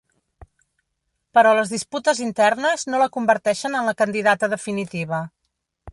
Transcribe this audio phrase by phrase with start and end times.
[1.37, 5.25] Però les disputes internes no la converteixen en la candidata definitiva.